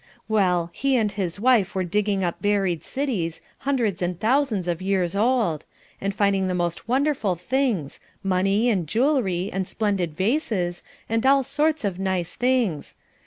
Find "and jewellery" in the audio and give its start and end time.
8.71-9.51